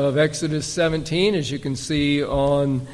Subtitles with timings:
[0.00, 2.86] of Exodus 17, as you can see on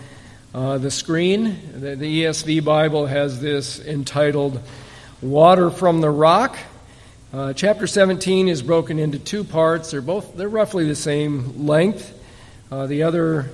[0.54, 1.58] uh, the screen.
[1.74, 4.58] The, the, ESV Bible has this entitled
[5.20, 6.56] Water from the Rock.
[7.30, 9.90] Uh, chapter 17 is broken into two parts.
[9.90, 12.18] They're both they're roughly the same length.
[12.72, 13.50] Uh, the other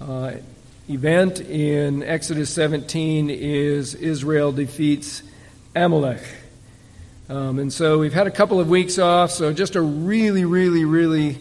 [0.00, 0.32] uh,
[0.90, 5.22] event in Exodus 17 is Israel defeats
[5.76, 6.22] Amalek.
[7.28, 10.84] Um, and so we've had a couple of weeks off, so just a really, really,
[10.84, 11.38] really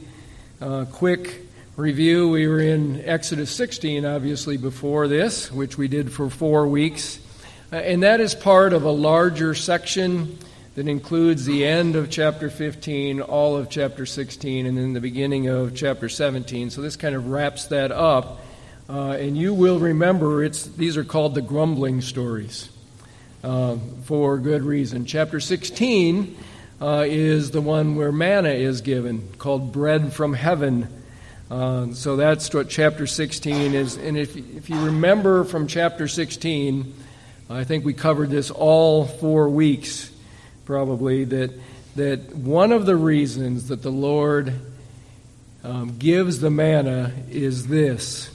[0.61, 1.46] uh, quick
[1.77, 2.27] review.
[2.29, 7.19] We were in Exodus 16, obviously, before this, which we did for four weeks.
[7.71, 10.39] Uh, and that is part of a larger section
[10.73, 15.49] that includes the end of chapter 15, all of chapter 16, and then the beginning
[15.49, 16.71] of chapter 17.
[16.71, 18.41] So this kind of wraps that up.
[18.89, 22.69] Uh, and you will remember it's, these are called the grumbling stories
[23.43, 25.05] uh, for good reason.
[25.05, 26.35] Chapter 16
[26.81, 30.96] uh, is the one where manna is given, called bread from heaven.
[31.49, 33.95] Uh, so that's what chapter 16 is.
[33.95, 36.93] And if, if you remember from chapter 16,
[37.49, 40.11] I think we covered this all four weeks,
[40.65, 41.57] probably, that,
[41.95, 44.53] that one of the reasons that the Lord
[45.63, 48.29] um, gives the manna is this.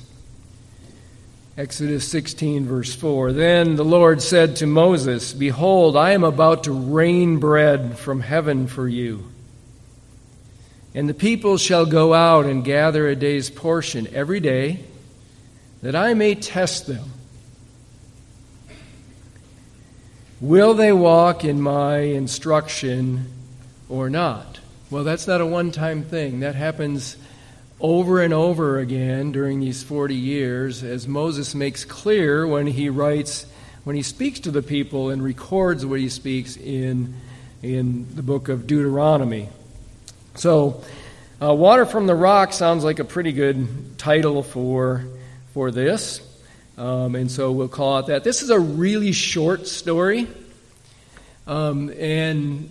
[1.58, 3.32] Exodus 16, verse 4.
[3.32, 8.66] Then the Lord said to Moses, Behold, I am about to rain bread from heaven
[8.66, 9.24] for you.
[10.94, 14.80] And the people shall go out and gather a day's portion every day,
[15.82, 17.10] that I may test them.
[20.40, 23.26] Will they walk in my instruction
[23.88, 24.58] or not?
[24.90, 26.40] Well, that's not a one time thing.
[26.40, 27.16] That happens
[27.80, 33.46] over and over again during these 40 years, as Moses makes clear when he writes,
[33.84, 37.14] when he speaks to the people and records what he speaks in,
[37.62, 39.48] in the book of Deuteronomy.
[40.34, 40.82] So,
[41.42, 45.04] uh, Water from the Rock sounds like a pretty good title for,
[45.52, 46.26] for this.
[46.78, 48.24] Um, and so we'll call it that.
[48.24, 50.26] This is a really short story.
[51.46, 52.70] Um, and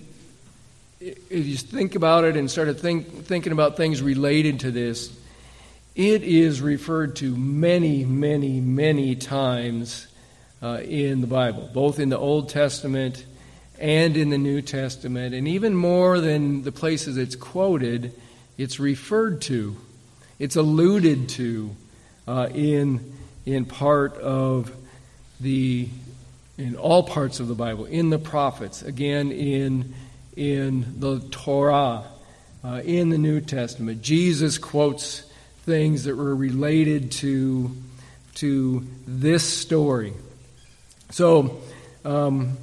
[1.00, 5.16] if you think about it and started think, thinking about things related to this,
[5.96, 10.08] it is referred to many, many, many times
[10.64, 13.24] uh, in the Bible, both in the Old Testament
[13.82, 18.14] and in the New Testament, and even more than the places it's quoted,
[18.56, 19.76] it's referred to,
[20.38, 21.76] it's alluded to
[22.28, 24.72] uh, in, in part of
[25.40, 25.90] the,
[26.60, 29.96] in all parts of the Bible, in the prophets, again in,
[30.38, 32.04] in the Torah,
[32.64, 34.04] uh, in the New Testament.
[34.04, 35.24] Jesus quotes
[35.64, 37.76] things that were related to,
[38.36, 40.14] to this story.
[41.10, 41.62] So,
[42.06, 42.58] um,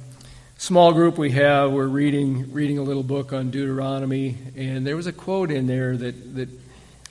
[0.59, 5.07] small group we have, we're reading, reading a little book on Deuteronomy, and there was
[5.07, 6.49] a quote in there that, that,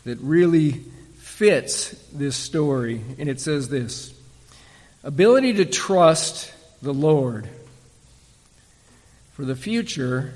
[0.04, 0.72] that really
[1.16, 4.12] fits this story, and it says this
[5.02, 7.48] Ability to trust the Lord
[9.32, 10.34] for the future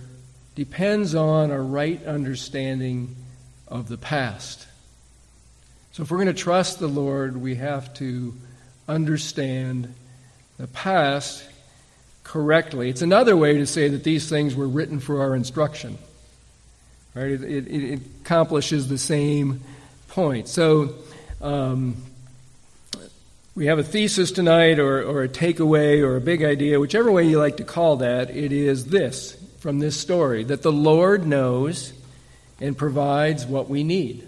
[0.54, 3.14] depends on a right understanding
[3.68, 4.66] of the past.
[5.92, 8.34] So, if we're going to trust the Lord, we have to
[8.88, 9.94] understand
[10.56, 11.44] the past
[12.25, 12.88] correctly.
[12.88, 15.99] It's another way to say that these things were written for our instruction.
[17.15, 17.31] Right?
[17.31, 19.60] It, it, it accomplishes the same
[20.09, 20.49] point.
[20.49, 20.94] So,
[21.41, 21.97] um,
[23.55, 27.25] we have a thesis tonight, or, or a takeaway, or a big idea, whichever way
[27.25, 28.31] you like to call that.
[28.31, 31.93] It is this from this story that the Lord knows
[32.60, 34.27] and provides what we need.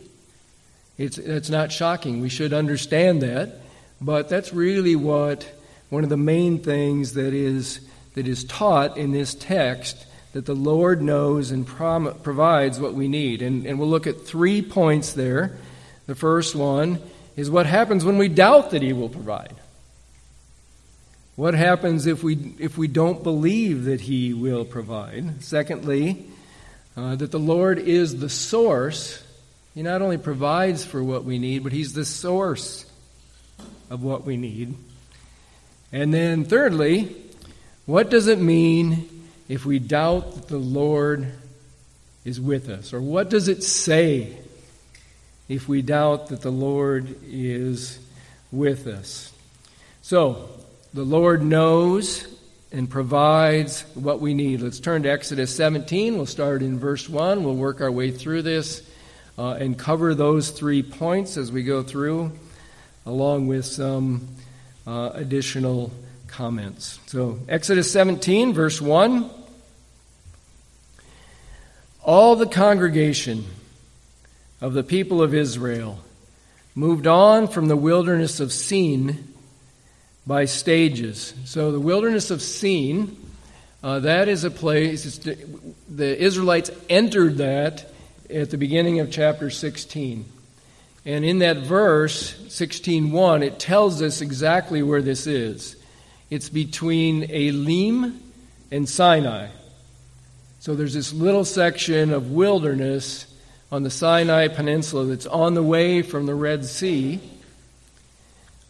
[0.98, 2.20] It's, it's not shocking.
[2.20, 3.60] We should understand that.
[4.00, 5.50] But that's really what
[5.94, 7.80] one of the main things that is
[8.14, 13.06] that is taught in this text that the Lord knows and prom- provides what we
[13.06, 13.42] need.
[13.42, 15.56] And, and we'll look at three points there.
[16.06, 17.00] The first one
[17.36, 19.54] is what happens when we doubt that He will provide.
[21.36, 25.42] What happens if we, if we don't believe that He will provide?
[25.42, 26.26] Secondly,
[26.96, 29.22] uh, that the Lord is the source.
[29.74, 32.86] He not only provides for what we need, but He's the source
[33.90, 34.76] of what we need.
[35.94, 37.14] And then, thirdly,
[37.86, 41.30] what does it mean if we doubt that the Lord
[42.24, 42.92] is with us?
[42.92, 44.36] Or what does it say
[45.48, 48.00] if we doubt that the Lord is
[48.50, 49.32] with us?
[50.02, 50.48] So,
[50.92, 52.26] the Lord knows
[52.72, 54.62] and provides what we need.
[54.62, 56.16] Let's turn to Exodus 17.
[56.16, 57.44] We'll start in verse 1.
[57.44, 58.82] We'll work our way through this
[59.38, 62.32] uh, and cover those three points as we go through,
[63.06, 64.26] along with some
[64.86, 65.92] uh, additional
[66.26, 66.98] comments.
[67.06, 69.30] So, Exodus 17, verse 1.
[72.02, 73.46] All the congregation
[74.60, 76.00] of the people of Israel
[76.74, 79.32] moved on from the wilderness of Sin
[80.26, 81.34] by stages.
[81.44, 83.16] So the wilderness of Sin,
[83.82, 87.90] uh, that is a place, the Israelites entered that
[88.30, 90.24] at the beginning of chapter 16.
[91.06, 95.76] And in that verse, 16.1, it tells us exactly where this is.
[96.30, 98.20] It's between Elim
[98.70, 99.48] and Sinai.
[100.60, 103.26] So there's this little section of wilderness
[103.70, 107.20] on the Sinai Peninsula that's on the way from the Red Sea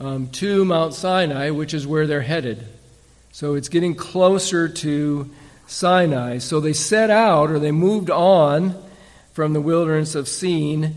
[0.00, 2.66] um, to Mount Sinai, which is where they're headed.
[3.30, 5.30] So it's getting closer to
[5.68, 6.38] Sinai.
[6.38, 8.74] So they set out, or they moved on
[9.32, 10.96] from the wilderness of Sin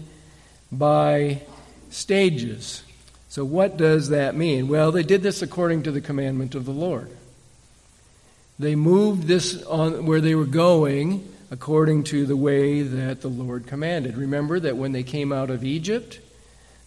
[0.71, 1.41] by
[1.89, 2.83] stages.
[3.29, 4.67] So, what does that mean?
[4.67, 7.09] Well, they did this according to the commandment of the Lord.
[8.59, 13.67] They moved this on where they were going according to the way that the Lord
[13.67, 14.17] commanded.
[14.17, 16.19] Remember that when they came out of Egypt,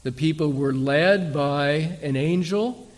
[0.03, 2.88] the people were led by an angel,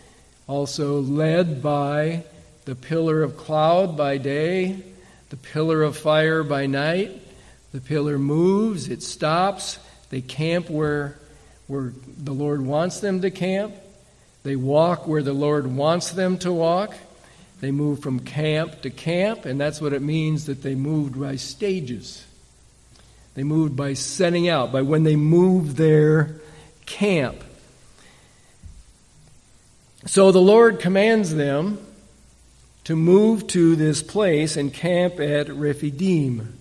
[0.47, 2.23] also led by
[2.65, 4.81] the pillar of cloud by day,
[5.29, 7.21] the pillar of fire by night.
[7.71, 9.79] The pillar moves, it stops,
[10.13, 11.17] they camp where,
[11.65, 13.73] where the Lord wants them to camp.
[14.43, 16.93] They walk where the Lord wants them to walk.
[17.61, 21.37] They move from camp to camp, and that's what it means that they moved by
[21.37, 22.27] stages.
[23.33, 26.35] They moved by setting out, by when they moved their
[26.85, 27.43] camp.
[30.05, 31.83] So the Lord commands them
[32.83, 36.55] to move to this place and camp at Rephidim,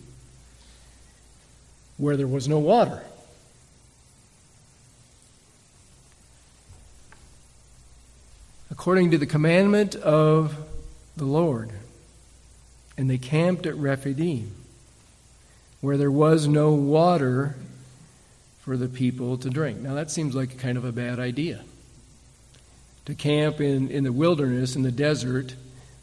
[1.99, 3.03] where there was no water.
[8.83, 10.57] According to the commandment of
[11.17, 11.71] the Lord.
[12.99, 14.51] And they camped at Rephidim,
[15.81, 17.55] where there was no water
[18.63, 19.79] for the people to drink.
[19.79, 21.61] Now, that seems like kind of a bad idea.
[23.05, 25.55] To camp in, in the wilderness, in the desert,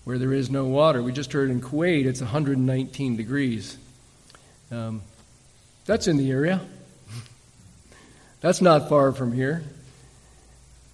[0.06, 1.04] where there is no water.
[1.04, 3.78] We just heard in Kuwait it's 119 degrees.
[4.72, 5.02] Um,
[5.86, 6.62] that's in the area.
[8.40, 9.64] That's not far from here.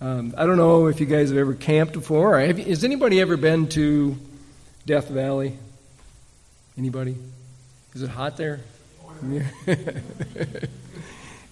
[0.01, 2.39] Um, I don't know if you guys have ever camped before.
[2.39, 4.17] Have, has anybody ever been to
[4.85, 5.57] Death Valley?
[6.77, 7.15] Anybody?
[7.93, 8.59] Is it hot there?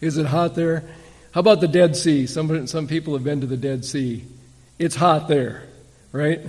[0.01, 0.83] Is it hot there?
[1.31, 2.27] How about the Dead Sea?
[2.27, 4.25] Some, some people have been to the Dead Sea.
[4.77, 5.63] It's hot there,
[6.11, 6.41] right?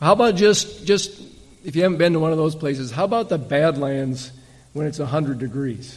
[0.00, 1.22] How about just, just,
[1.64, 4.32] if you haven't been to one of those places, how about the Badlands
[4.72, 5.96] when it's 100 degrees?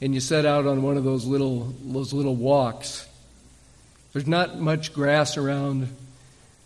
[0.00, 3.06] And you set out on one of those little, those little walks
[4.12, 5.88] there's not much grass around.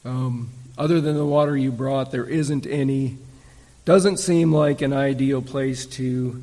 [0.05, 3.19] Um, other than the water you brought, there isn't any.
[3.85, 6.43] Doesn't seem like an ideal place to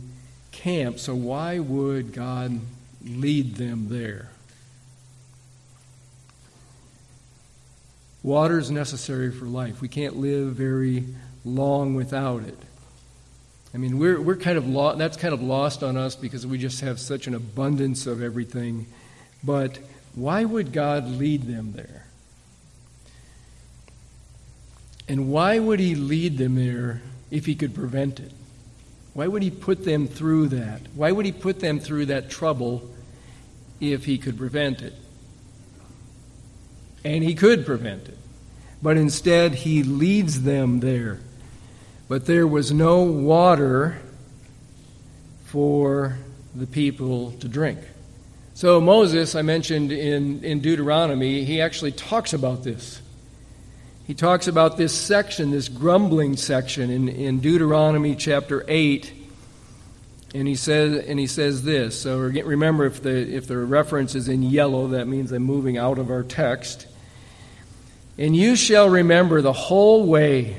[0.52, 2.60] camp, so why would God
[3.04, 4.30] lead them there?
[8.24, 9.82] Water is necessary for life.
[9.82, 11.06] We can't live very
[11.44, 12.58] long without it.
[13.74, 16.58] I mean, we're, we're kind of lost, that's kind of lost on us because we
[16.58, 18.86] just have such an abundance of everything.
[19.44, 19.80] But
[20.16, 22.06] why would God lead them there?
[25.08, 28.32] And why would He lead them there if He could prevent it?
[29.14, 30.82] Why would He put them through that?
[30.96, 32.90] Why would He put them through that trouble
[33.80, 34.94] if He could prevent it?
[37.04, 38.18] And He could prevent it.
[38.82, 41.20] But instead, He leads them there.
[42.08, 44.02] But there was no water
[45.46, 46.18] for
[46.56, 47.80] the people to drink.
[48.54, 53.02] So, Moses, I mentioned in, in Deuteronomy, he actually talks about this.
[54.06, 59.14] He talks about this section, this grumbling section in, in Deuteronomy chapter 8.
[60.36, 62.02] And he says, and he says this.
[62.02, 65.98] So remember, if the, if the reference is in yellow, that means I'm moving out
[65.98, 66.88] of our text.
[68.18, 70.58] And you shall remember the whole way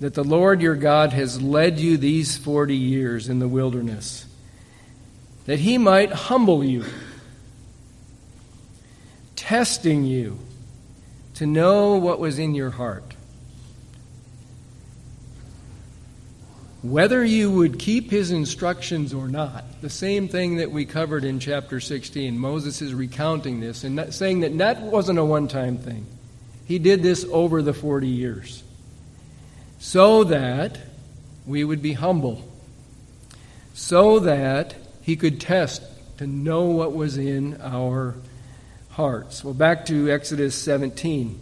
[0.00, 4.26] that the Lord your God has led you these 40 years in the wilderness,
[5.46, 6.84] that he might humble you
[9.42, 10.38] testing you
[11.34, 13.16] to know what was in your heart.
[16.82, 21.40] Whether you would keep his instructions or not, the same thing that we covered in
[21.40, 22.38] chapter 16.
[22.38, 26.06] Moses is recounting this and saying that that wasn't a one time thing.
[26.64, 28.62] He did this over the 40 years
[29.80, 30.78] so that
[31.46, 32.48] we would be humble,
[33.74, 35.82] so that he could test
[36.18, 38.14] to know what was in our
[38.92, 39.42] hearts.
[39.42, 41.38] Well, back to Exodus 17.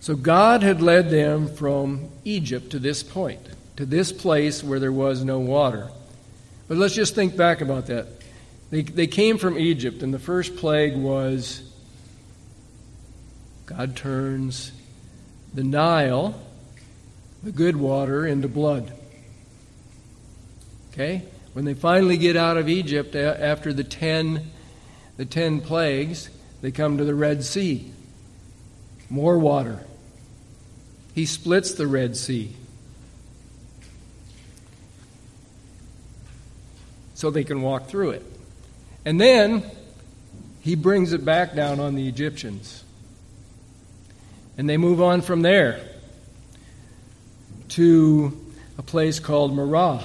[0.00, 3.40] So God had led them from Egypt to this point,
[3.76, 5.90] to this place where there was no water.
[6.68, 8.06] But let's just think back about that.
[8.70, 11.62] They, they came from Egypt, and the first plague was
[13.66, 14.72] God turns
[15.52, 16.40] the Nile,
[17.42, 18.92] the good water, into blood.
[20.92, 21.24] Okay?
[21.52, 24.50] When they finally get out of Egypt after the ten,
[25.16, 26.30] the ten plagues,
[26.62, 27.90] they come to the Red Sea.
[29.08, 29.80] More water.
[31.14, 32.54] He splits the Red Sea.
[37.14, 38.24] So they can walk through it.
[39.04, 39.64] And then
[40.60, 42.84] he brings it back down on the Egyptians.
[44.56, 45.80] And they move on from there
[47.70, 48.38] to
[48.78, 50.02] a place called Marah,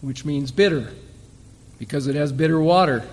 [0.00, 0.92] which means bitter,
[1.78, 3.04] because it has bitter water.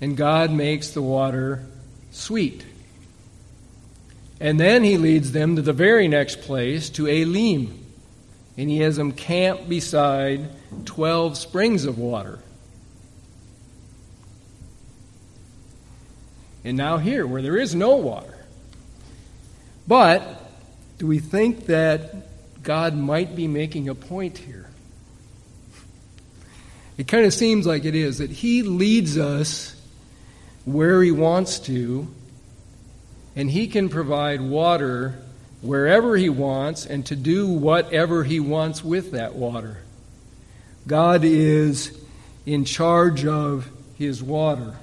[0.00, 1.64] And God makes the water
[2.10, 2.64] sweet.
[4.40, 7.84] And then he leads them to the very next place, to Elim.
[8.58, 10.50] And he has them camp beside
[10.84, 12.38] 12 springs of water.
[16.64, 18.44] And now here, where there is no water.
[19.86, 20.42] But
[20.98, 24.68] do we think that God might be making a point here?
[26.98, 29.75] It kind of seems like it is, that He leads us
[30.66, 32.06] where He wants to
[33.34, 35.14] and He can provide water
[35.62, 39.78] wherever He wants and to do whatever He wants with that water.
[40.86, 41.98] God is
[42.44, 44.76] in charge of His water.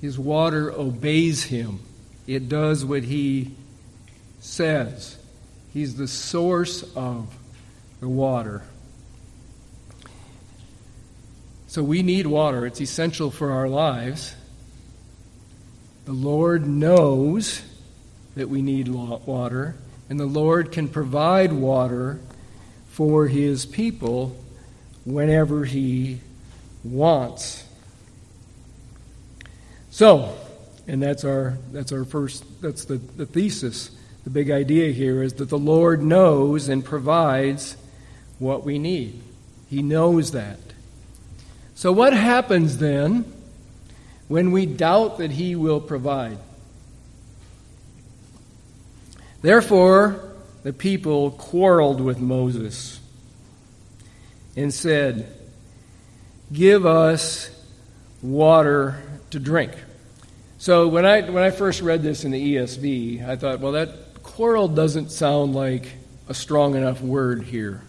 [0.00, 1.80] His water obeys Him,
[2.26, 3.54] it does what He
[4.40, 5.18] says.
[5.72, 7.34] He's the source of
[8.00, 8.62] the water.
[11.66, 14.34] So we need water, it's essential for our lives.
[16.04, 17.62] The Lord knows
[18.34, 19.76] that we need water,
[20.08, 22.20] and the Lord can provide water
[22.88, 24.36] for His people
[25.04, 26.20] whenever He
[26.82, 27.64] wants.
[29.90, 30.36] So,
[30.88, 33.90] and that's our that's our first that's the, the thesis.
[34.24, 37.76] The big idea here is that the Lord knows and provides
[38.38, 39.20] what we need.
[39.68, 40.58] He knows that.
[41.74, 43.24] So what happens then
[44.32, 46.38] when we doubt that He will provide.
[49.42, 52.98] Therefore, the people quarreled with Moses
[54.56, 55.30] and said,
[56.50, 57.50] Give us
[58.22, 59.72] water to drink.
[60.56, 64.22] So when I, when I first read this in the ESV, I thought, well, that
[64.22, 65.92] quarrel doesn't sound like
[66.26, 67.82] a strong enough word here.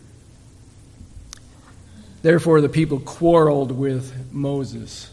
[2.21, 5.09] Therefore, the people quarreled with Moses.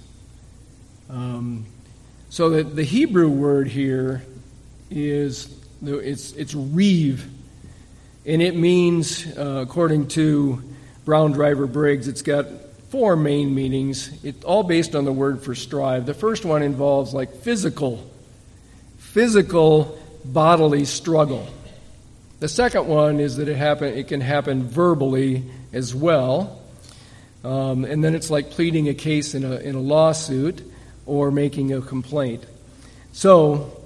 [1.10, 1.66] Um,
[2.28, 4.22] so the, the Hebrew word here
[4.90, 5.52] is
[5.82, 7.26] it's it's reeve,
[8.24, 10.62] and it means, uh, according to
[11.04, 12.46] Brown Driver Briggs, it's got
[12.90, 14.22] four main meanings.
[14.22, 16.06] It's all based on the word for strive.
[16.06, 18.08] The first one involves like physical,
[18.98, 21.48] physical bodily struggle.
[22.38, 26.62] The second one is that it happen it can happen verbally as well.
[27.42, 30.69] Um, and then it's like pleading a case in a, in a lawsuit
[31.10, 32.46] or making a complaint.
[33.12, 33.76] So,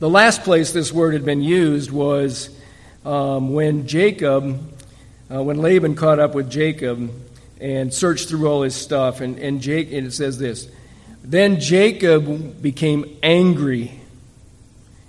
[0.00, 2.50] the last place this word had been used was
[3.04, 4.60] um, when Jacob,
[5.32, 7.08] uh, when Laban caught up with Jacob
[7.60, 10.68] and searched through all his stuff, and, and, Jake, and it says this
[11.22, 14.00] Then Jacob became angry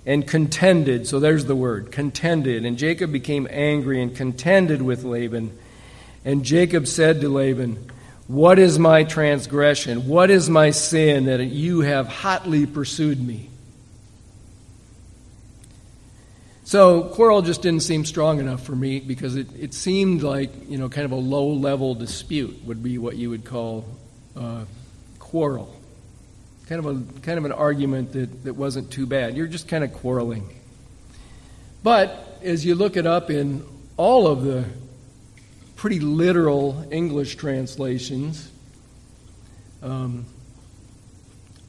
[0.06, 1.08] and contended.
[1.08, 2.64] So there's the word, contended.
[2.64, 5.58] And Jacob became angry and contended with Laban.
[6.24, 7.90] And Jacob said to Laban,
[8.28, 10.08] what is my transgression?
[10.08, 13.50] What is my sin that you have hotly pursued me?
[16.64, 20.78] So, quarrel just didn't seem strong enough for me because it, it seemed like, you
[20.78, 23.84] know, kind of a low level dispute would be what you would call
[24.36, 24.64] uh,
[25.20, 25.72] quarrel.
[26.66, 29.36] Kind of, a, kind of an argument that, that wasn't too bad.
[29.36, 30.58] You're just kind of quarreling.
[31.84, 33.64] But as you look it up in
[33.96, 34.64] all of the
[35.86, 38.50] pretty literal English translations
[39.84, 40.26] um,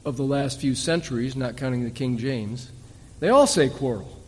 [0.04, 2.68] of the last few centuries, not counting the King James,
[3.20, 4.20] they all say quarrel.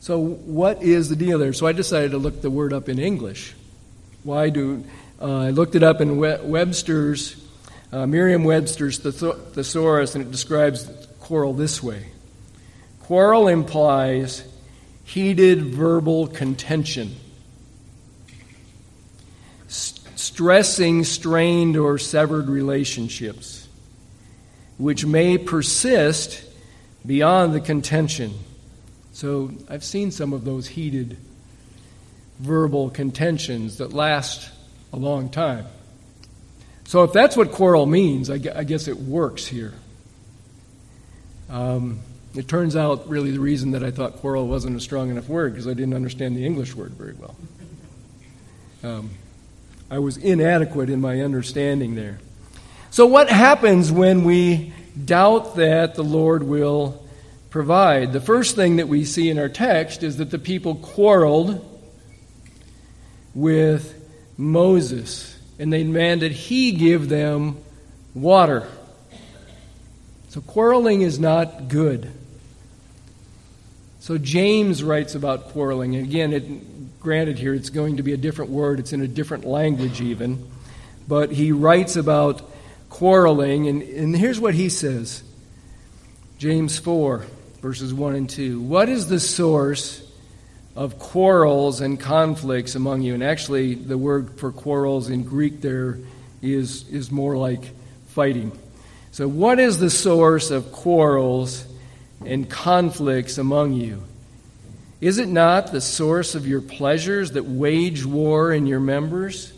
[0.00, 1.54] So, what is the deal there?
[1.54, 3.54] So, I decided to look the word up in English.
[4.22, 4.84] Why do
[5.18, 7.42] uh, I looked it up in Webster's,
[7.90, 10.86] uh, Merriam-Webster's thesaurus, and it describes
[11.20, 12.08] quarrel this way:
[13.04, 14.44] Quarrel implies
[15.06, 17.16] heated verbal contention
[20.36, 23.66] stressing strained or severed relationships,
[24.76, 26.44] which may persist
[27.06, 28.34] beyond the contention.
[29.14, 31.16] So I've seen some of those heated
[32.38, 34.50] verbal contentions that last
[34.92, 35.64] a long time.
[36.84, 39.72] So, if that's what quarrel means, I guess it works here.
[41.48, 42.00] Um,
[42.34, 45.54] it turns out, really, the reason that I thought quarrel wasn't a strong enough word
[45.54, 47.36] because I didn't understand the English word very well.
[48.84, 49.10] Um,
[49.90, 52.18] I was inadequate in my understanding there.
[52.90, 54.72] So, what happens when we
[55.04, 57.06] doubt that the Lord will
[57.50, 58.12] provide?
[58.12, 61.64] The first thing that we see in our text is that the people quarreled
[63.34, 63.94] with
[64.36, 67.58] Moses, and they demanded he give them
[68.14, 68.66] water.
[70.30, 72.10] So, quarreling is not good.
[74.06, 75.96] So James writes about quarreling.
[75.96, 76.44] Again, it,
[77.06, 80.44] granted, here it's going to be a different word, it's in a different language even.
[81.06, 82.42] But he writes about
[82.90, 85.22] quarreling, and, and here's what he says
[86.38, 87.24] James 4,
[87.62, 88.60] verses 1 and 2.
[88.60, 90.04] What is the source
[90.74, 93.14] of quarrels and conflicts among you?
[93.14, 96.00] And actually, the word for quarrels in Greek there
[96.42, 97.70] is, is more like
[98.08, 98.50] fighting.
[99.12, 101.64] So, what is the source of quarrels
[102.24, 104.02] and conflicts among you?
[105.00, 109.52] Is it not the source of your pleasures that wage war in your members?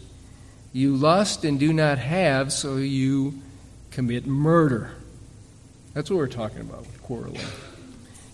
[0.73, 3.40] You lust and do not have, so you
[3.90, 4.90] commit murder.
[5.95, 7.40] That's what we're talking about with quarreling.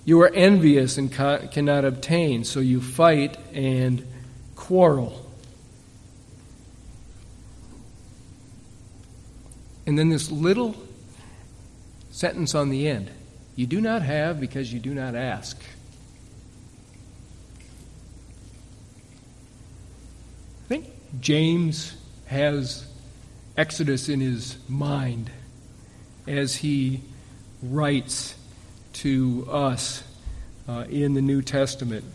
[0.04, 4.06] You are envious and cannot obtain, so you fight and
[4.56, 5.20] quarrel.
[9.87, 10.75] And then this little
[12.11, 13.11] sentence on the end
[13.56, 15.61] you do not have because you do not ask.
[20.64, 20.87] I think
[21.21, 21.94] James
[22.25, 22.87] has
[23.54, 25.30] Exodus in his mind
[26.26, 27.02] as he
[27.62, 28.35] writes
[28.94, 30.02] to us
[30.66, 32.06] uh, in the New Testament.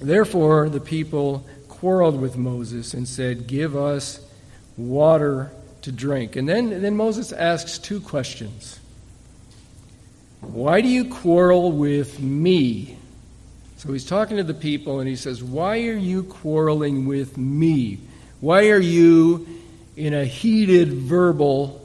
[0.00, 4.18] Therefore, the people quarreled with Moses and said, Give us
[4.76, 6.34] water to drink.
[6.34, 8.80] And then, and then Moses asks two questions.
[10.40, 12.96] Why do you quarrel with me?
[13.80, 17.98] So he's talking to the people and he says, Why are you quarreling with me?
[18.40, 19.48] Why are you
[19.96, 21.80] in a heated verbal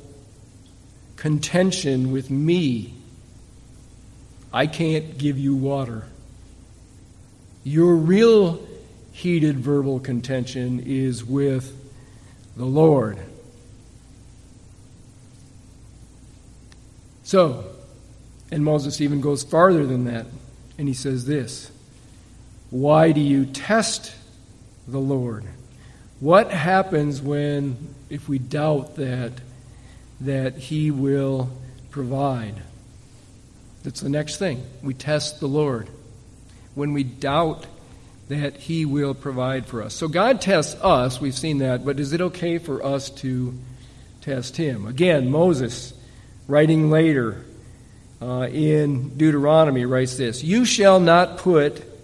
[1.15, 2.95] contention with me?
[4.51, 6.03] I can't give you water.
[7.63, 8.59] Your real
[9.13, 11.73] heated verbal contention is with
[12.57, 13.19] the Lord.
[17.23, 17.63] So,
[18.51, 20.25] and Moses even goes farther than that,
[20.77, 21.71] and he says this
[22.75, 24.13] Why do you test
[24.85, 25.45] the Lord?
[26.19, 27.77] What happens when,
[28.09, 29.31] if we doubt that,
[30.19, 31.49] that he will
[31.89, 32.55] provide?
[33.85, 34.61] That's the next thing.
[34.83, 35.87] We test the Lord.
[36.73, 37.65] When we doubt
[38.27, 39.93] that he will provide for us.
[39.93, 43.57] So God tests us, we've seen that, but is it okay for us to
[44.19, 44.85] test him?
[44.85, 45.93] Again, Moses,
[46.45, 47.45] writing later,
[48.21, 51.94] uh, in Deuteronomy writes this You shall not put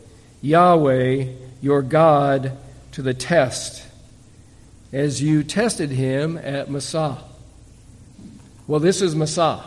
[0.42, 1.26] Yahweh
[1.62, 2.58] your God
[2.94, 3.86] to the test
[4.92, 7.20] as you tested him at Massah.
[8.68, 9.64] Well, this is Massah.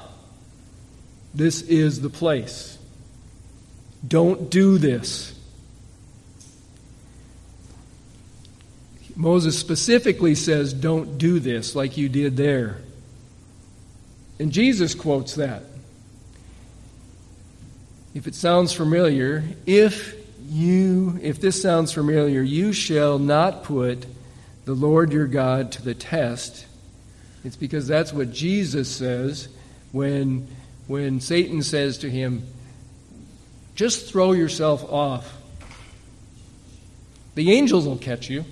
[1.34, 2.78] This is the place.
[4.06, 5.30] Don't do this.
[9.16, 12.78] Moses specifically says, Don't do this like you did there.
[14.38, 15.62] And Jesus quotes that
[18.14, 24.06] if it sounds familiar, if you if this sounds familiar, you shall not put
[24.64, 26.66] the Lord your God to the test.
[27.44, 29.48] It's because that's what Jesus says
[29.92, 30.48] when
[30.86, 32.46] when Satan says to him,
[33.74, 35.36] just throw yourself off.
[37.34, 38.44] The angels will catch you.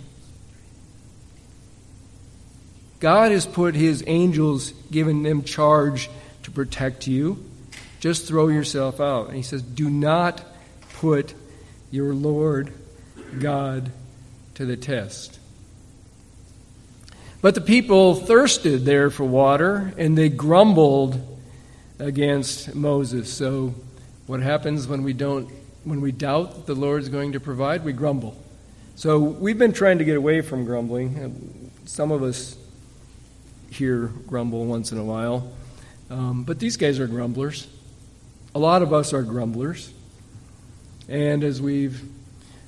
[3.01, 6.09] God has put his angels, given them charge
[6.45, 7.45] to protect you.
[8.01, 9.27] Just throw yourself out.
[9.29, 10.45] And he says, Do not
[10.95, 11.35] put
[11.93, 12.73] your Lord
[13.39, 13.93] God
[14.55, 15.39] to the test.
[17.41, 21.21] But the people thirsted there for water, and they grumbled
[21.99, 23.33] against Moses.
[23.33, 23.75] So,
[24.27, 25.51] what happens when we don't,
[25.85, 27.85] when we doubt that the Lord is going to provide?
[27.85, 28.41] We grumble.
[28.95, 31.71] So, we've been trying to get away from grumbling.
[31.85, 32.57] Some of us
[33.71, 35.53] here grumble once in a while,
[36.11, 37.67] um, but these guys are grumblers.
[38.55, 39.93] A lot of us are grumblers.
[41.13, 42.03] And as we've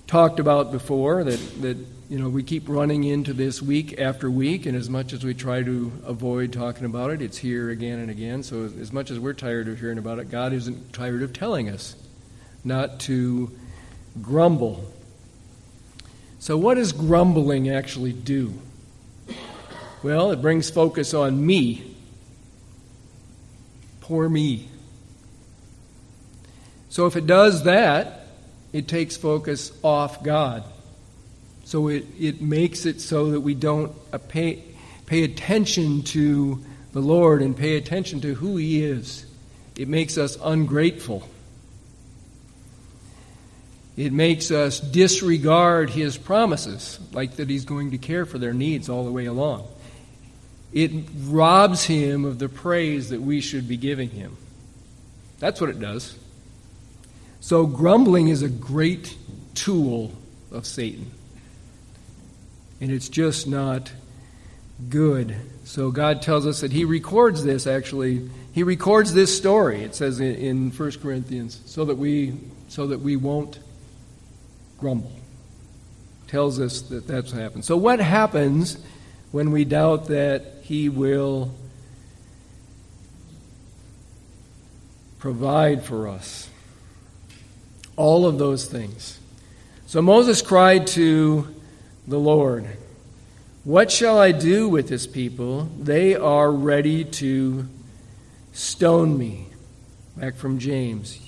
[0.07, 1.79] talked about before, that, that
[2.11, 5.33] you know, we keep running into this week after week, and as much as we
[5.33, 8.43] try to avoid talking about it, it's here again and again.
[8.43, 11.71] So, as much as we're tired of hearing about it, God isn't tired of telling
[11.71, 11.97] us
[12.63, 13.51] not to
[14.21, 14.85] grumble.
[16.39, 18.53] So, what does grumbling actually do?
[20.03, 21.97] Well, it brings focus on me.
[24.03, 24.69] Poor me.
[26.91, 28.24] So if it does that,
[28.75, 30.65] it takes focus off God.
[31.63, 33.95] So it, it makes it so that we don't
[34.29, 34.65] pay,
[35.07, 36.61] pay attention to
[36.93, 39.25] the Lord and pay attention to who He is.
[39.77, 41.27] It makes us ungrateful.
[43.97, 48.89] It makes us disregard His promises, like that He's going to care for their needs
[48.89, 49.69] all the way along.
[50.73, 50.91] It
[51.23, 54.37] robs Him of the praise that we should be giving Him.
[55.39, 56.19] That's what it does.
[57.45, 59.19] So, grumbling is a great
[59.55, 60.13] tool
[60.51, 61.11] of Satan.
[62.81, 63.93] And it's just not
[64.89, 65.37] good.
[65.65, 68.31] So, God tells us that He records this, actually.
[68.53, 72.33] He records this story, it says in 1 Corinthians, so that we,
[72.69, 73.59] so that we won't
[74.81, 75.13] grumble.
[76.29, 77.67] Tells us that that's what happens.
[77.67, 78.79] So, what happens
[79.33, 81.55] when we doubt that He will
[85.19, 86.49] provide for us?
[87.97, 89.19] All of those things.
[89.87, 91.55] So Moses cried to
[92.07, 92.67] the Lord,
[93.65, 95.69] What shall I do with this people?
[95.79, 97.69] They are ready to
[98.53, 99.47] stone me.
[100.17, 101.21] Back from James.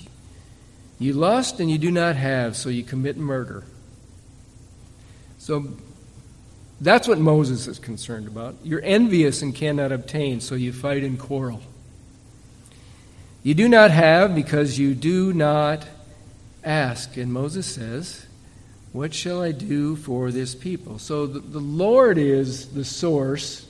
[0.99, 3.63] You lust and you do not have, so you commit murder.
[5.37, 5.67] So
[6.81, 8.55] that's what Moses is concerned about.
[8.63, 11.61] You're envious and cannot obtain, so you fight and quarrel.
[13.43, 15.87] You do not have because you do not
[16.67, 17.17] ask.
[17.17, 18.25] And Moses says,
[18.91, 20.99] What shall I do for this people?
[20.99, 23.65] So the, the Lord is the source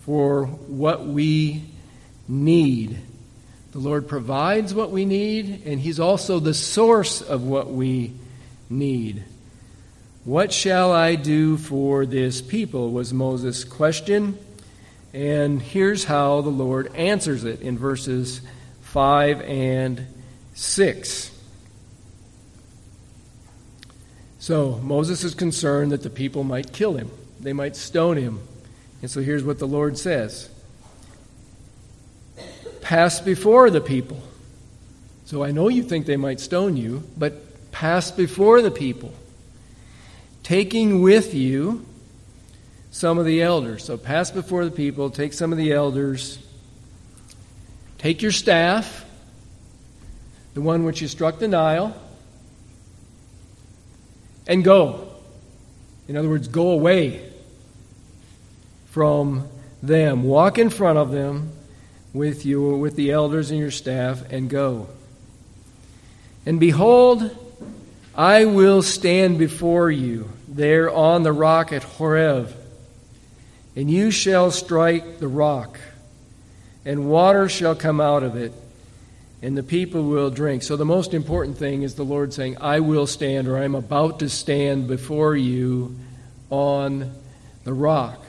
[0.00, 1.64] for what we
[2.26, 2.98] need.
[3.72, 8.14] The Lord provides what we need, and He's also the source of what we
[8.70, 9.22] need.
[10.24, 12.90] What shall I do for this people?
[12.90, 14.38] was Moses' question.
[15.14, 18.42] And here's how the Lord answers it in verses
[18.82, 20.06] 5 and
[20.54, 21.37] 6.
[24.38, 28.40] So Moses is concerned that the people might kill him, they might stone him.
[29.00, 30.48] And so here's what the Lord says
[32.80, 34.22] Pass before the people.
[35.24, 39.12] So I know you think they might stone you, but pass before the people,
[40.42, 41.84] taking with you
[42.90, 43.84] some of the elders.
[43.84, 46.38] So pass before the people, take some of the elders,
[47.98, 49.04] take your staff,
[50.54, 51.94] the one which you struck the Nile
[54.48, 55.06] and go.
[56.08, 57.30] In other words, go away
[58.86, 59.46] from
[59.82, 60.24] them.
[60.24, 61.52] Walk in front of them
[62.14, 64.88] with you, with the elders and your staff, and go.
[66.46, 67.36] And behold,
[68.14, 72.52] I will stand before you there on the rock at Horeb,
[73.76, 75.78] and you shall strike the rock,
[76.86, 78.52] and water shall come out of it
[79.40, 80.62] and the people will drink.
[80.62, 84.20] So the most important thing is the Lord saying, I will stand, or I'm about
[84.20, 85.96] to stand before you
[86.50, 87.12] on
[87.64, 88.24] the rock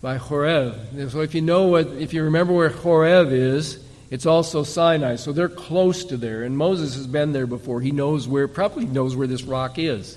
[0.00, 1.10] by Horeb.
[1.10, 5.16] So if you know what, if you remember where Horeb is, it's also Sinai.
[5.16, 6.42] So they're close to there.
[6.42, 7.80] And Moses has been there before.
[7.80, 10.16] He knows where, probably knows where this rock is.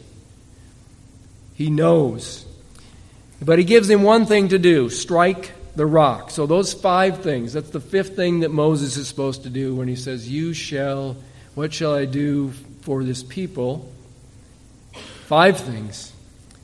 [1.56, 2.46] He knows.
[3.42, 6.32] But he gives him one thing to do strike the rock.
[6.32, 9.88] So, those five things, that's the fifth thing that Moses is supposed to do when
[9.88, 11.18] he says, You shall,
[11.56, 13.92] what shall I do for this people?
[15.26, 16.14] Five things.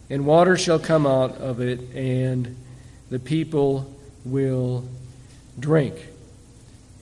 [0.09, 2.55] And water shall come out of it, and
[3.09, 3.93] the people
[4.25, 4.87] will
[5.59, 5.95] drink.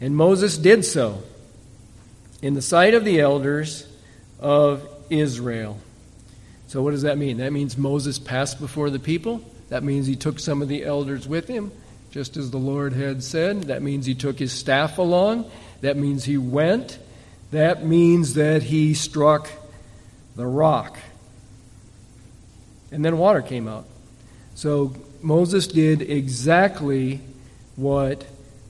[0.02, 1.24] And Moses did so
[2.42, 3.88] in the sight of the elders
[4.40, 5.80] of Israel.
[6.68, 7.38] So, what does that mean?
[7.38, 9.42] That means Moses passed before the people.
[9.70, 11.72] That means he took some of the elders with him
[12.16, 13.64] just as the Lord had said.
[13.64, 15.52] That means he took his staff along.
[15.82, 16.98] That means he went.
[17.52, 19.50] That means that he struck
[20.38, 20.98] the rock.
[22.90, 23.84] And then water came out.
[24.54, 27.20] So Moses did exactly
[27.76, 28.26] what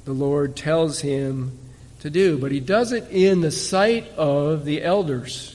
[0.05, 1.55] the Lord tells him
[1.99, 5.54] to do, but he does it in the sight of the elders.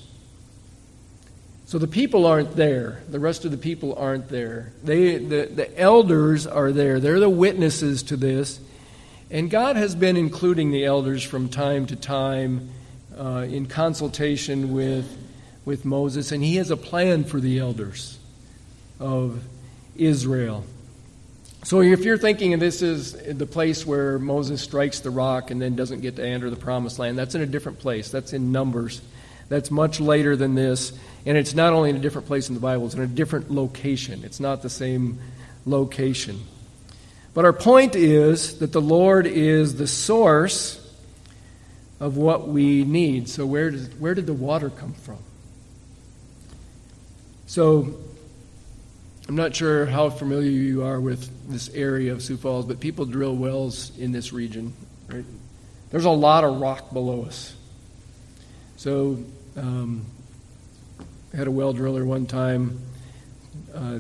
[1.71, 3.01] So the people aren't there.
[3.09, 4.73] The rest of the people aren't there.
[4.83, 6.99] They, the, the elders are there.
[6.99, 8.59] They're the witnesses to this.
[9.31, 12.71] And God has been including the elders from time to time
[13.17, 15.17] uh, in consultation with,
[15.65, 18.19] with Moses, and he has a plan for the elders
[18.99, 19.41] of
[19.95, 20.65] Israel.
[21.63, 25.77] So if you're thinking this is the place where Moses strikes the rock and then
[25.77, 28.11] doesn't get to enter the promised land, that's in a different place.
[28.11, 29.01] That's in Numbers.
[29.51, 30.99] That's much later than this.
[31.27, 33.51] And it's not only in a different place in the Bible, it's in a different
[33.51, 34.23] location.
[34.25, 35.19] It's not the same
[35.67, 36.41] location.
[37.35, 40.79] But our point is that the Lord is the source
[41.99, 43.29] of what we need.
[43.29, 45.19] So, where, does, where did the water come from?
[47.47, 47.99] So,
[49.29, 53.05] I'm not sure how familiar you are with this area of Sioux Falls, but people
[53.05, 54.73] drill wells in this region.
[55.09, 55.25] Right?
[55.91, 57.55] There's a lot of rock below us.
[58.77, 59.19] So,
[59.57, 60.05] um,
[61.35, 62.81] had a well driller one time
[63.75, 63.99] uh,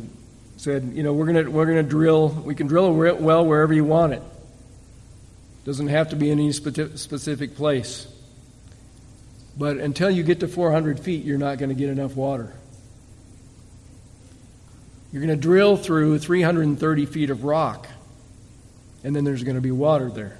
[0.56, 2.28] said, you know, we're gonna we're gonna drill.
[2.28, 4.22] We can drill a well wherever you want it.
[5.64, 8.06] Doesn't have to be in any specific place.
[9.56, 12.54] But until you get to 400 feet, you're not going to get enough water.
[15.12, 17.88] You're going to drill through 330 feet of rock,
[19.04, 20.38] and then there's going to be water there.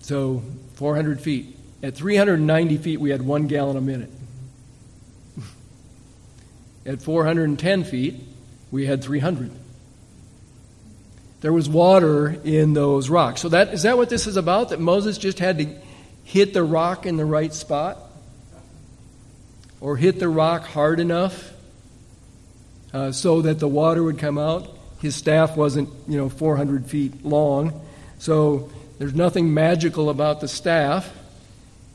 [0.00, 0.42] So,
[0.74, 1.56] 400 feet.
[1.82, 4.10] At 390 feet, we had one gallon a minute.
[6.86, 8.20] At 410 feet,
[8.70, 9.50] we had 300.
[11.40, 13.40] There was water in those rocks.
[13.40, 14.70] So that is that what this is about?
[14.70, 15.74] That Moses just had to
[16.24, 17.98] hit the rock in the right spot?
[19.80, 21.52] Or hit the rock hard enough
[22.92, 24.68] uh, so that the water would come out?
[25.00, 27.86] His staff wasn't, you know, 400 feet long.
[28.18, 31.10] So there's nothing magical about the staff.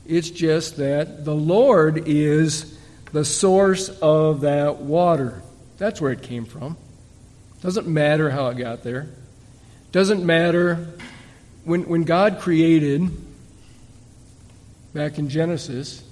[0.05, 2.77] It's just that the Lord is
[3.11, 5.41] the source of that water.
[5.77, 6.77] That's where it came from.
[7.61, 9.07] Doesn't matter how it got there.
[9.91, 10.87] Doesn't matter.
[11.63, 13.09] When, when God created,
[14.93, 16.03] back in Genesis,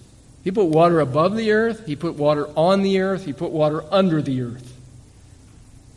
[0.43, 3.83] He put water above the earth, He put water on the earth, He put water
[3.91, 4.75] under the earth.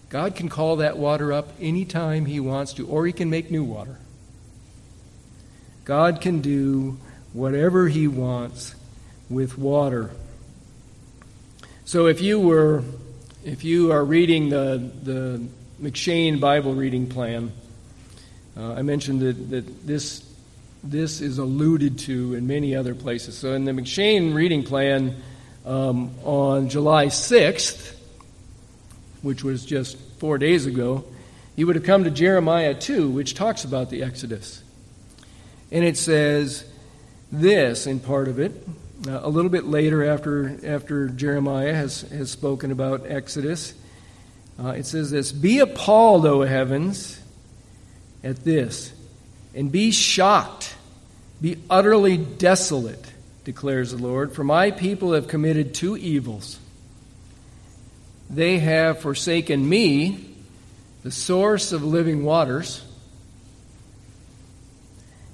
[0.09, 3.65] God can call that water up anytime He wants to, or He can make new
[3.65, 3.99] water.
[5.85, 6.99] God can do
[7.37, 8.75] whatever He wants
[9.29, 10.11] with water.
[11.85, 12.83] So if you were,
[13.45, 15.47] if you are reading the, the
[15.81, 17.53] M'Cheyne Bible reading plan,
[18.57, 20.27] uh, I mentioned that, that this,
[20.83, 23.37] this is alluded to in many other places.
[23.37, 25.15] So, in the M'Cheyne reading plan
[25.67, 27.95] um, on July 6th,
[29.21, 31.05] which was just four days ago,
[31.55, 34.63] you would have come to Jeremiah 2, which talks about the Exodus.
[35.71, 36.65] And it says
[37.33, 38.53] this in part of it.
[39.07, 43.75] Uh, a little bit later, after, after Jeremiah has, has spoken about Exodus,
[44.59, 47.21] uh, it says this Be appalled, O heavens,
[48.25, 48.93] at this
[49.57, 50.77] and be shocked,
[51.41, 53.13] be utterly desolate,
[53.45, 56.61] declares the Lord, for my people have committed two evils.
[58.29, 60.35] They have forsaken me,
[61.03, 62.85] the source of living waters,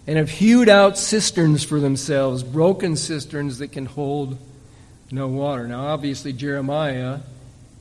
[0.06, 4.36] and have hewed out cisterns for themselves, broken cisterns that can hold
[5.10, 5.68] no water.
[5.68, 7.20] Now, obviously, Jeremiah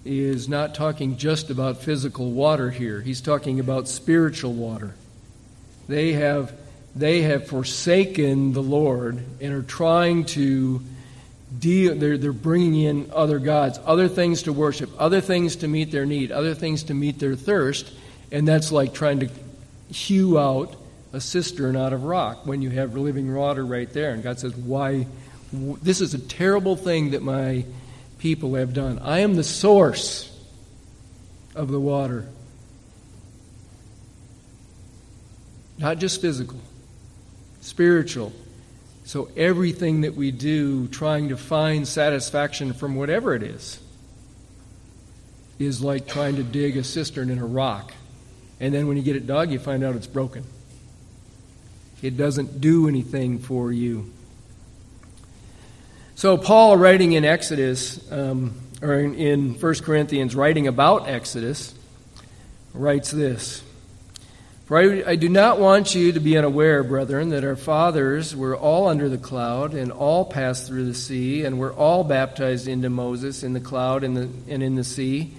[0.05, 4.93] is not talking just about physical water here, he's talking about spiritual water.
[5.87, 6.53] They have,
[6.95, 10.81] they have forsaken the Lord and are trying to
[11.57, 15.91] deal, they're, they're bringing in other gods, other things to worship, other things to meet
[15.91, 17.91] their need, other things to meet their thirst,
[18.31, 19.29] and that's like trying to
[19.89, 20.75] hew out
[21.13, 24.13] a cistern out of rock when you have living water right there.
[24.13, 25.07] And God says, Why?
[25.51, 27.65] This is a terrible thing that my
[28.17, 28.99] people have done.
[28.99, 30.27] I am the source
[31.55, 32.27] of the water.
[35.77, 36.59] Not just physical,
[37.61, 38.31] spiritual.
[39.03, 43.79] So everything that we do trying to find satisfaction from whatever it is
[45.57, 47.93] is like trying to dig a cistern in a rock.
[48.59, 50.45] And then when you get it dug, you find out it's broken.
[52.01, 54.11] It doesn't do anything for you.
[56.15, 61.73] So, Paul, writing in Exodus, um, or in, in 1 Corinthians, writing about Exodus,
[62.73, 63.63] writes this
[64.71, 68.55] for I, I do not want you to be unaware, brethren, that our fathers were
[68.55, 72.89] all under the cloud and all passed through the sea and were all baptized into
[72.89, 75.33] Moses in the cloud and, the, and in the sea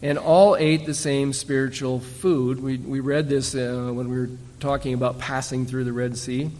[0.00, 2.62] and all ate the same spiritual food.
[2.62, 6.50] We, we read this uh, when we were talking about passing through the Red Sea.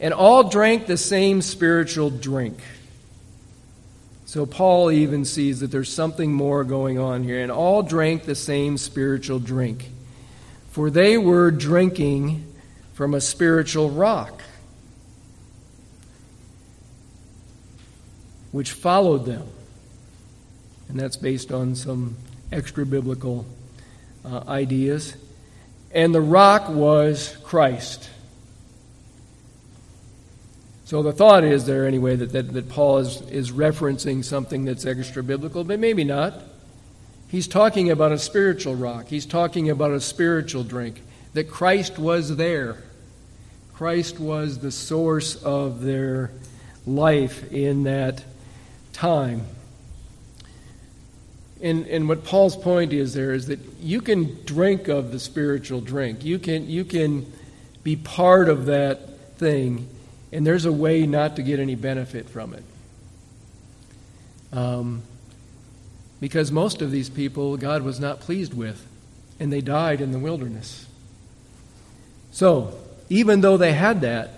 [0.00, 2.58] And all drank the same spiritual drink.
[4.26, 7.40] So Paul even sees that there's something more going on here.
[7.40, 9.90] And all drank the same spiritual drink
[10.74, 12.44] for they were drinking
[12.94, 14.42] from a spiritual rock,
[18.50, 19.46] which followed them.
[20.88, 22.16] And that's based on some
[22.50, 23.46] extra biblical
[24.24, 25.14] uh, ideas.
[25.94, 28.10] And the rock was Christ.
[30.84, 34.84] So the thought is there, anyway, that, that, that Paul is, is referencing something that's
[34.84, 36.34] extra biblical, but maybe not.
[37.28, 39.06] He's talking about a spiritual rock.
[39.06, 41.00] He's talking about a spiritual drink.
[41.32, 42.76] That Christ was there.
[43.72, 46.30] Christ was the source of their
[46.86, 48.22] life in that
[48.92, 49.46] time.
[51.64, 55.80] And, and what Paul's point is there is that you can drink of the spiritual
[55.80, 56.22] drink.
[56.22, 57.24] You can, you can
[57.82, 59.88] be part of that thing,
[60.30, 62.64] and there's a way not to get any benefit from it.
[64.52, 65.04] Um,
[66.20, 68.86] because most of these people God was not pleased with,
[69.40, 70.86] and they died in the wilderness.
[72.30, 74.32] So, even though they had that,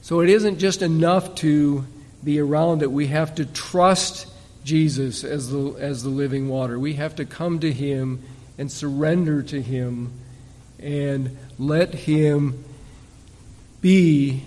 [0.00, 1.84] so it isn't just enough to
[2.24, 2.90] be around it.
[2.90, 4.26] We have to trust
[4.66, 6.78] Jesus as the, as the living water.
[6.78, 8.22] We have to come to Him
[8.58, 10.12] and surrender to Him
[10.78, 12.62] and let Him
[13.80, 14.42] be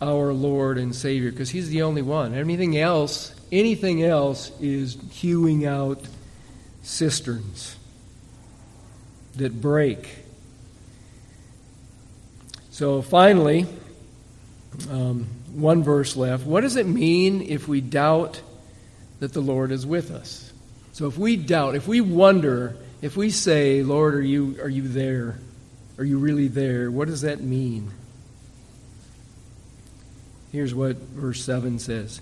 [0.00, 2.34] our Lord and Savior because He's the only one.
[2.34, 6.08] Anything else Anything else is hewing out
[6.82, 7.76] cisterns
[9.36, 10.08] that break.
[12.70, 13.66] So finally,
[14.90, 16.46] um, one verse left.
[16.46, 18.40] What does it mean if we doubt
[19.22, 20.52] that the Lord is with us?
[20.90, 24.88] So if we doubt, if we wonder, if we say, Lord, are you, are you
[24.88, 25.38] there?
[25.96, 26.90] Are you really there?
[26.90, 27.92] What does that mean?
[30.50, 32.20] Here's what verse 7 says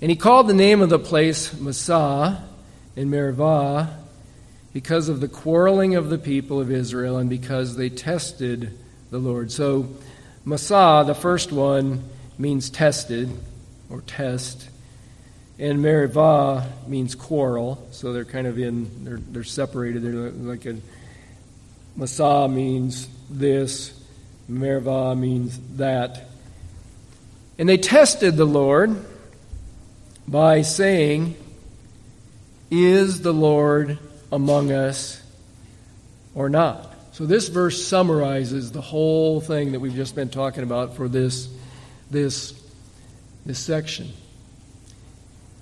[0.00, 2.42] and he called the name of the place Massah
[2.96, 3.98] in Meribah
[4.72, 8.78] because of the quarreling of the people of Israel and because they tested
[9.10, 9.52] the Lord.
[9.52, 9.88] So,
[10.46, 12.04] Massah, the first one,
[12.38, 13.28] means tested
[13.90, 14.70] or test.
[15.58, 17.84] And Meribah means quarrel.
[17.90, 20.02] So they're kind of in, they're, they're separated.
[20.02, 20.76] They're like a,
[21.96, 23.92] Massah means this,
[24.46, 26.28] Meribah means that.
[27.58, 29.04] And they tested the Lord
[30.28, 31.34] by saying,
[32.70, 33.98] Is the Lord
[34.30, 35.20] among us
[36.36, 36.94] or not?
[37.12, 41.48] So this verse summarizes the whole thing that we've just been talking about for this,
[42.12, 42.54] this,
[43.44, 44.12] this section.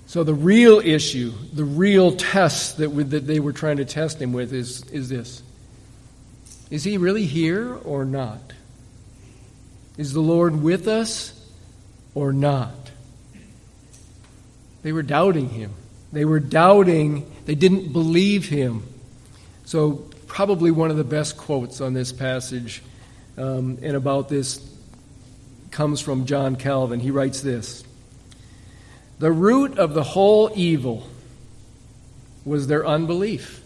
[0.07, 4.21] So the real issue, the real test that, we, that they were trying to test
[4.21, 5.43] him with is, is this.
[6.71, 8.53] Is he really here or not?
[9.97, 11.33] Is the Lord with us
[12.15, 12.91] or not?
[14.81, 15.73] They were doubting him.
[16.13, 18.83] They were doubting, they didn't believe him.
[19.65, 22.81] So, probably one of the best quotes on this passage
[23.37, 24.65] um, and about this
[25.71, 27.01] comes from John Calvin.
[27.01, 27.83] He writes this
[29.19, 31.07] The root of the whole evil
[32.45, 33.63] was their unbelief.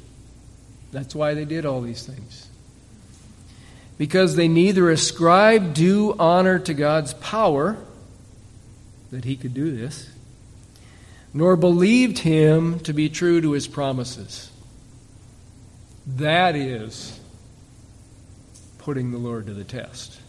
[0.91, 2.47] That's why they did all these things.
[3.97, 7.77] Because they neither ascribed due honor to God's power,
[9.11, 10.09] that He could do this,
[11.33, 14.51] nor believed him to be true to his promises.
[16.05, 17.19] That is
[18.79, 20.19] putting the Lord to the test.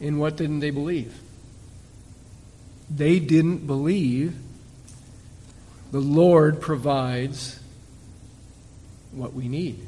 [0.00, 1.14] In what didn't they believe?
[2.90, 4.34] They didn't believe
[5.92, 7.60] the Lord provides
[9.12, 9.80] what we need,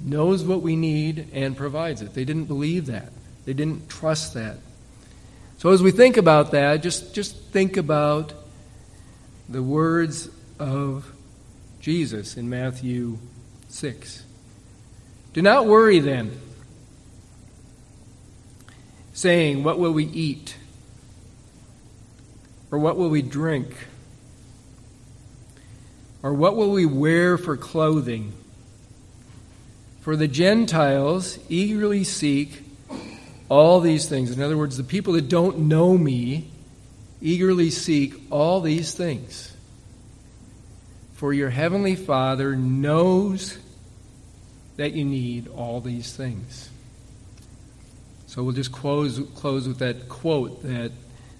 [0.00, 2.14] knows what we need, and provides it.
[2.14, 3.12] They didn't believe that.
[3.44, 4.58] They didn't trust that.
[5.58, 8.32] So as we think about that, just, just think about
[9.48, 11.12] the words of
[11.80, 13.18] Jesus in Matthew
[13.68, 14.24] 6.
[15.32, 16.38] Do not worry then,
[19.20, 20.56] saying, What will we eat?
[22.70, 23.74] Or what will we drink?
[26.22, 28.32] Or what will we wear for clothing?
[30.00, 32.62] For the Gentiles eagerly seek
[33.48, 34.30] all these things.
[34.30, 36.48] In other words, the people that don't know me
[37.20, 39.54] eagerly seek all these things.
[41.14, 43.58] For your heavenly Father knows
[44.76, 46.69] that you need all these things.
[48.30, 50.92] So we'll just close, close with that quote that,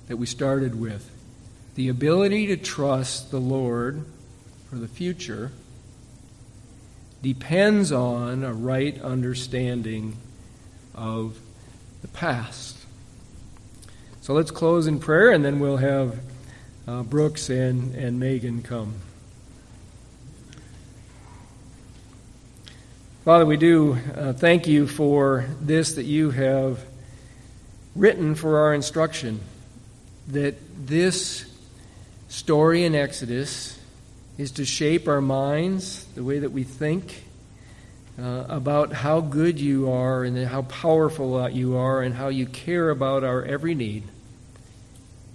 [0.08, 1.08] that we started with.
[1.76, 4.04] The ability to trust the Lord
[4.68, 5.52] for the future
[7.22, 10.16] depends on a right understanding
[10.92, 11.38] of
[12.02, 12.76] the past.
[14.20, 16.18] So let's close in prayer and then we'll have
[16.88, 18.94] uh, Brooks and, and Megan come.
[23.30, 26.84] Father, we do uh, thank you for this that you have
[27.94, 29.38] written for our instruction.
[30.26, 31.44] That this
[32.28, 33.78] story in Exodus
[34.36, 37.22] is to shape our minds, the way that we think,
[38.20, 42.90] uh, about how good you are and how powerful you are and how you care
[42.90, 44.02] about our every need.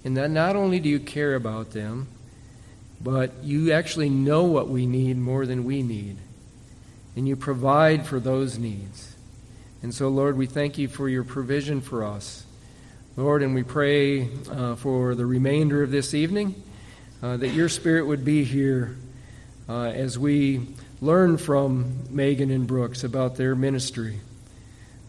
[0.04, 2.08] And that not only do you care about them,
[3.00, 6.18] but you actually know what we need more than we need.
[7.16, 9.16] And you provide for those needs.
[9.82, 12.44] And so, Lord, we thank you for your provision for us.
[13.16, 16.62] Lord, and we pray uh, for the remainder of this evening
[17.22, 18.96] uh, that your Spirit would be here
[19.68, 20.68] uh, as we
[21.00, 24.20] learn from Megan and Brooks about their ministry.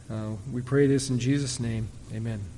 [0.10, 1.90] Uh, we pray this in Jesus' name.
[2.14, 2.57] Amen.